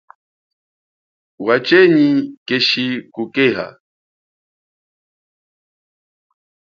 Wachenyi 1.45 2.09
keshi 2.47 2.85
kukeha. 3.13 3.67